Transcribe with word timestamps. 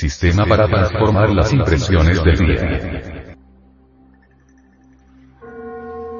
Sistema 0.00 0.46
para 0.46 0.66
transformar 0.66 1.28
las 1.28 1.52
impresiones 1.52 2.24
del 2.24 2.38
día. 2.38 3.36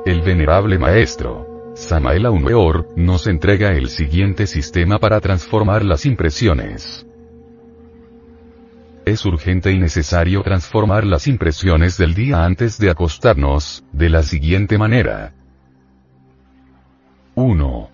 El 0.04 0.21
venerable 0.21 0.79
maestro, 0.79 1.72
Samael 1.74 2.29
Weor, 2.29 2.88
nos 2.96 3.27
entrega 3.27 3.72
el 3.72 3.88
siguiente 3.88 4.46
sistema 4.46 4.98
para 4.98 5.19
transformar 5.22 5.82
las 5.82 6.04
impresiones. 6.04 7.06
Es 9.06 9.24
urgente 9.24 9.72
y 9.72 9.79
necesario 9.79 10.42
transformar 10.42 11.06
las 11.06 11.26
impresiones 11.26 11.96
del 11.96 12.12
día 12.12 12.44
antes 12.44 12.76
de 12.76 12.90
acostarnos, 12.90 13.82
de 13.92 14.10
la 14.10 14.22
siguiente 14.22 14.76
manera. 14.76 15.32
1. 17.34 17.90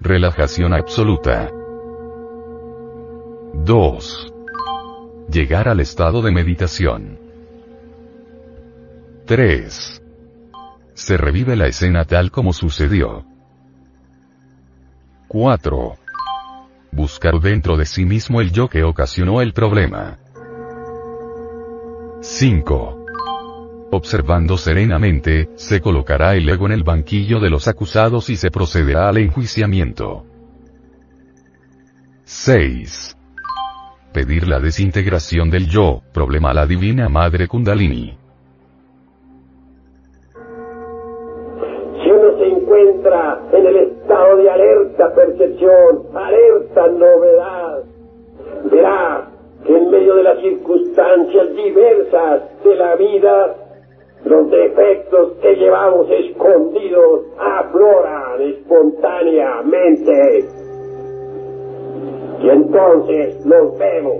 Relajación 0.00 0.72
absoluta. 0.72 1.50
2. 3.54 4.33
Llegar 5.30 5.68
al 5.68 5.80
estado 5.80 6.22
de 6.22 6.30
meditación. 6.30 7.18
3. 9.26 10.02
Se 10.92 11.16
revive 11.16 11.56
la 11.56 11.66
escena 11.66 12.04
tal 12.04 12.30
como 12.30 12.52
sucedió. 12.52 13.24
4. 15.28 15.94
Buscar 16.92 17.40
dentro 17.40 17.76
de 17.76 17.86
sí 17.86 18.04
mismo 18.04 18.40
el 18.40 18.52
yo 18.52 18.68
que 18.68 18.84
ocasionó 18.84 19.40
el 19.40 19.52
problema. 19.52 20.18
5. 22.20 23.06
Observando 23.90 24.58
serenamente, 24.58 25.50
se 25.56 25.80
colocará 25.80 26.34
el 26.34 26.48
ego 26.48 26.66
en 26.66 26.72
el 26.72 26.84
banquillo 26.84 27.40
de 27.40 27.48
los 27.48 27.66
acusados 27.66 28.28
y 28.28 28.36
se 28.36 28.50
procederá 28.50 29.08
al 29.08 29.18
enjuiciamiento. 29.18 30.26
6. 32.24 33.16
Pedir 34.14 34.46
la 34.46 34.60
desintegración 34.60 35.50
del 35.50 35.66
yo, 35.66 36.00
problema 36.12 36.50
a 36.50 36.54
la 36.54 36.66
divina 36.66 37.08
madre 37.08 37.48
Kundalini. 37.48 38.16
Si 42.00 42.10
uno 42.12 42.38
se 42.38 42.46
encuentra 42.46 43.40
en 43.52 43.66
el 43.66 43.76
estado 43.76 44.36
de 44.36 44.48
alerta 44.48 45.12
percepción, 45.16 46.04
alerta 46.14 46.86
novedad, 46.86 47.82
verá 48.70 49.30
que 49.66 49.76
en 49.76 49.90
medio 49.90 50.14
de 50.14 50.22
las 50.22 50.40
circunstancias 50.42 51.48
diversas 51.56 52.42
de 52.62 52.76
la 52.76 52.94
vida, 52.94 53.56
los 54.26 54.48
defectos 54.48 55.32
que 55.42 55.56
llevamos 55.56 56.08
escondidos 56.08 57.22
afloran 57.36 58.42
espontáneamente. 58.42 60.63
Y 62.40 62.48
entonces 62.48 63.44
los 63.46 63.78
vemos. 63.78 64.16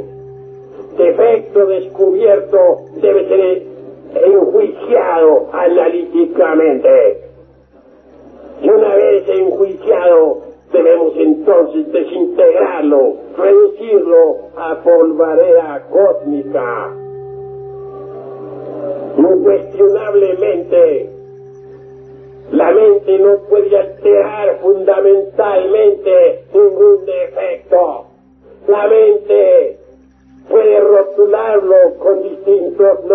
Defecto 0.96 1.66
descubierto 1.66 2.58
debe 3.00 3.28
ser 3.28 3.62
enjuiciado 4.24 5.48
analíticamente. 5.52 7.20
Y 8.62 8.70
una 8.70 8.94
vez 8.94 9.28
enjuiciado, 9.28 10.42
debemos 10.72 11.12
entonces 11.16 11.92
desintegrarlo, 11.92 13.14
reducirlo 13.36 14.36
a 14.56 14.80
polvareda 14.82 15.82
cósmica 15.90 16.94
incuestionablemente 19.44 21.10
la 22.50 22.70
mente 22.72 23.18
no 23.18 23.38
puede 23.48 23.76
alterar 23.76 24.58
fundamentalmente 24.60 26.44
ningún 26.52 27.04
defecto. 27.04 27.73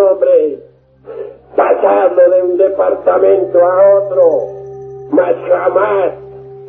Nombres, 0.00 0.60
pasarlo 1.56 2.30
de 2.30 2.42
un 2.42 2.56
departamento 2.56 3.58
a 3.58 3.98
otro, 3.98 4.30
mas 5.10 5.34
jamás 5.48 6.12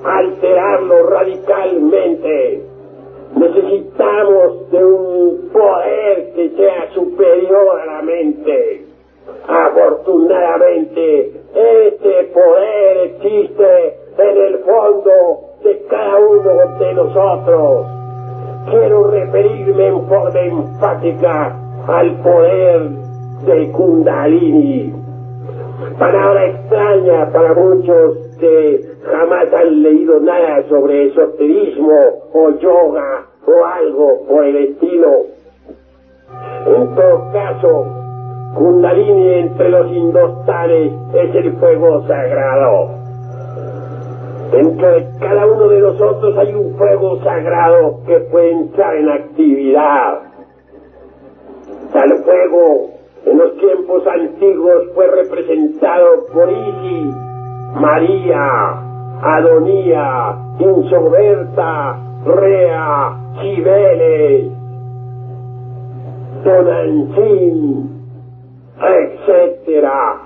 alterarlo 0.03 1.09
radicalmente. 1.09 2.63
Necesitamos 3.35 4.69
de 4.71 4.83
un 4.83 5.49
poder 5.53 6.33
que 6.33 6.49
sea 6.57 6.91
superior 6.93 7.79
a 7.79 7.85
la 7.85 8.01
mente. 8.01 8.85
Afortunadamente, 9.47 11.31
este 11.55 12.23
poder 12.33 12.97
existe 12.97 13.97
en 14.17 14.37
el 14.37 14.57
fondo 14.59 15.11
de 15.63 15.85
cada 15.89 16.17
uno 16.17 16.77
de 16.79 16.93
nosotros. 16.93 17.87
Quiero 18.69 19.03
referirme 19.05 19.87
en 19.87 20.07
forma 20.07 20.39
enfática 20.39 21.55
al 21.87 22.11
poder 22.21 23.00
de 23.45 23.71
Kundalini. 23.71 24.93
Palabra 25.97 26.45
extraña 26.45 27.31
para 27.31 27.53
muchos 27.53 28.17
que 28.39 28.81
jamás 29.05 29.53
han 29.53 29.81
leído 29.81 30.19
nada 30.19 30.63
sobre 30.69 31.07
esoterismo 31.07 31.99
o 32.33 32.49
yoga 32.59 33.25
o 33.47 33.65
algo 33.65 34.25
por 34.27 34.45
el 34.45 34.55
estilo. 34.57 35.11
En 36.67 36.95
todo 36.95 37.31
caso, 37.33 37.85
Kundalini 38.55 39.33
entre 39.33 39.69
los 39.69 39.91
indostanes 39.91 40.93
es 41.13 41.35
el 41.35 41.53
fuego 41.53 42.05
sagrado. 42.07 42.89
Dentro 44.51 44.91
de 44.91 45.07
cada 45.19 45.45
uno 45.45 45.67
de 45.69 45.79
nosotros 45.79 46.37
hay 46.37 46.53
un 46.53 46.75
fuego 46.75 47.23
sagrado 47.23 48.01
que 48.05 48.19
puede 48.31 48.51
entrar 48.51 48.95
en 48.97 49.09
actividad. 49.09 50.19
Tal 51.93 52.11
fuego 52.23 53.00
en 53.25 53.37
los 53.37 53.55
tiempos 53.57 54.05
antiguos 54.07 54.89
fue 54.95 55.07
representado 55.07 56.25
por 56.33 56.49
Isis, 56.49 57.15
María, 57.75 58.91
Adonía, 59.21 60.35
Insoberta, 60.59 61.97
Rea, 62.25 63.17
Cibeles, 63.41 64.51
Tonantzin, 66.43 67.89
etcétera. 68.81 70.21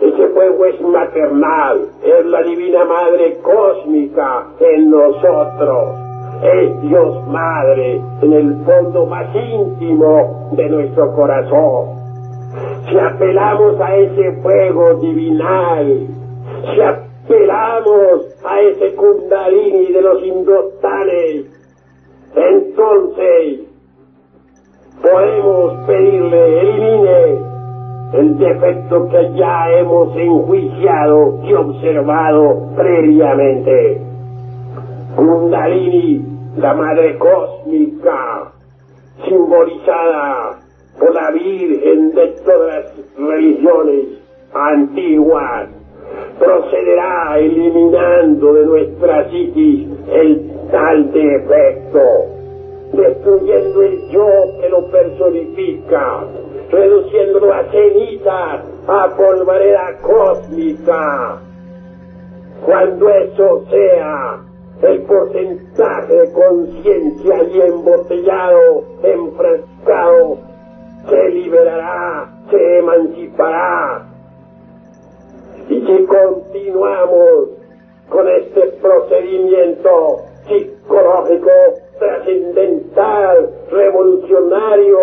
Ese 0.00 0.28
fuego 0.28 0.66
es 0.66 0.80
maternal, 0.82 1.88
es 2.04 2.26
la 2.26 2.42
divina 2.42 2.84
madre 2.84 3.38
cósmica 3.42 4.48
en 4.60 4.90
nosotros. 4.90 6.03
Es 6.44 6.82
Dios 6.82 7.26
Madre 7.28 8.02
en 8.20 8.32
el 8.34 8.64
fondo 8.66 9.06
más 9.06 9.34
íntimo 9.34 10.50
de 10.52 10.68
nuestro 10.68 11.14
corazón. 11.14 12.04
Si 12.86 12.98
apelamos 12.98 13.80
a 13.80 13.96
ese 13.96 14.32
fuego 14.42 14.94
divinal, 14.96 16.06
si 16.74 16.80
apelamos 16.82 18.36
a 18.44 18.60
ese 18.60 18.94
kundalini 18.94 19.90
de 19.90 20.02
los 20.02 20.22
indostanes, 20.22 21.46
entonces 22.36 23.60
podemos 25.00 25.86
pedirle 25.86 26.60
elimine 26.60 27.38
el 28.12 28.38
defecto 28.38 29.08
que 29.08 29.32
ya 29.34 29.70
hemos 29.78 30.14
enjuiciado 30.14 31.40
y 31.42 31.54
observado 31.54 32.68
previamente. 32.76 34.02
Kundalini, 35.16 36.33
la 36.56 36.74
madre 36.74 37.18
cósmica, 37.18 38.52
simbolizada 39.26 40.60
por 40.98 41.12
la 41.12 41.30
Virgen 41.32 42.14
de 42.14 42.26
todas 42.44 42.84
las 42.84 43.28
religiones 43.28 44.06
antiguas, 44.52 45.68
procederá 46.38 47.38
eliminando 47.38 48.52
de 48.52 48.66
nuestra 48.66 49.28
psiquis 49.30 49.88
el 50.12 50.50
tal 50.70 51.12
defecto, 51.12 52.00
destruyendo 52.92 53.82
el 53.82 54.08
yo 54.10 54.28
que 54.60 54.68
lo 54.68 54.90
personifica, 54.90 56.24
reduciéndolo 56.70 57.52
a 57.52 57.64
cenizas, 57.64 58.64
a 58.86 59.08
polvareda 59.16 59.98
cósmica. 60.02 61.38
Cuando 62.64 63.08
eso 63.10 63.64
sea, 63.70 64.43
porcentaje 65.06 66.14
de 66.14 66.32
conciencia 66.32 67.42
y 67.44 67.60
embotellado, 67.60 68.84
enfrascado, 69.02 70.38
se 71.08 71.28
liberará, 71.30 72.30
se 72.50 72.78
emancipará. 72.78 74.06
Y 75.68 75.80
si 75.80 76.04
continuamos 76.04 77.50
con 78.08 78.28
este 78.28 78.60
procedimiento 78.82 80.22
psicológico 80.46 81.50
trascendental, 81.98 83.50
revolucionario, 83.70 84.98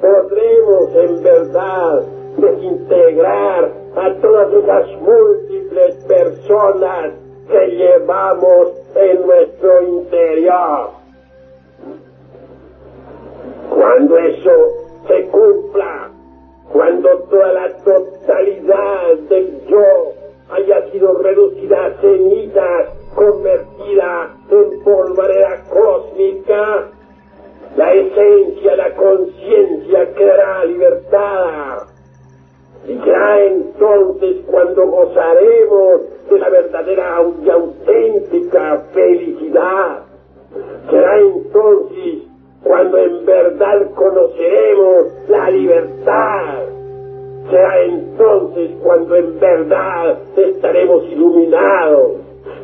podremos 0.00 0.94
en 0.96 1.22
verdad 1.22 2.02
desintegrar 2.36 3.72
a 3.96 4.14
todas 4.20 4.52
esas 4.52 5.00
múltiples 5.00 5.94
personas 6.06 7.12
que 7.48 7.66
llevamos 7.68 8.85
en 8.96 9.26
nuestro 9.26 9.82
interior. 9.82 10.90
Cuando 13.70 14.18
eso 14.18 14.50
se 15.06 15.26
cumpla, 15.26 16.10
cuando 16.72 17.18
toda 17.30 17.52
la 17.52 17.76
totalidad 17.84 19.14
del 19.28 19.66
yo 19.66 20.12
haya 20.50 20.90
sido 20.90 21.14
reducida 21.18 21.86
a 21.86 22.00
cenizas, 22.00 22.88
convertida 23.14 24.36
en 24.50 24.82
polvareda 24.82 25.64
cósmica, 25.70 26.88
la 27.76 27.92
esencia, 27.92 28.76
la 28.76 28.94
conciencia 28.94 30.14
quedará 30.14 30.64
libertada. 30.64 31.86
Y 32.86 32.94
ya 33.04 33.40
entonces 33.76 34.36
cuando 34.50 34.86
gozaremos 34.86 36.00
de 36.30 36.38
la 36.38 36.48
verdadera 36.48 37.22
y 37.44 37.50
auténtica 37.50 38.84
felicidad, 38.92 40.02
será 40.90 41.18
entonces 41.18 42.22
cuando 42.62 42.98
en 42.98 43.26
verdad 43.26 43.90
conoceremos 43.94 45.06
la 45.28 45.50
libertad. 45.50 46.64
Será 47.50 47.82
entonces 47.82 48.70
cuando 48.82 49.14
en 49.14 49.38
verdad 49.38 50.18
estaremos 50.36 51.04
iluminados. 51.04 52.12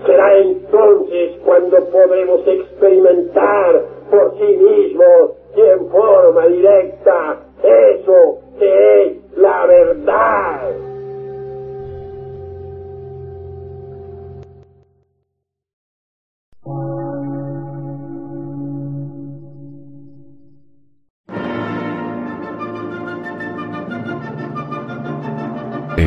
Será 0.07 0.39
entonces 0.39 1.39
cuando 1.45 1.77
podremos 1.91 2.41
experimentar 2.47 3.85
por 4.11 4.35
sí 4.39 4.57
mismos 4.57 5.42